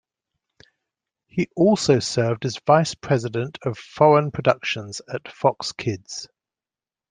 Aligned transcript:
He 1.27 1.47
also 1.55 1.99
served 1.99 2.45
as 2.45 2.57
vice 2.65 2.95
president 2.95 3.59
of 3.61 3.77
foreign 3.77 4.31
production 4.31 4.89
at 5.13 5.27
Fox 5.31 5.73
Kids. 5.73 6.27